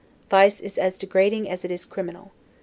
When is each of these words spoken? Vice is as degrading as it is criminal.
Vice 0.31 0.59
is 0.61 0.79
as 0.79 0.97
degrading 0.97 1.47
as 1.47 1.63
it 1.63 1.69
is 1.69 1.85
criminal. 1.85 2.31